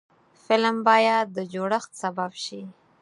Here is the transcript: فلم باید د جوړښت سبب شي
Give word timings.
فلم 0.45 0.75
باید 0.89 1.25
د 1.37 1.39
جوړښت 1.53 1.91
سبب 2.01 2.31
شي 2.45 2.61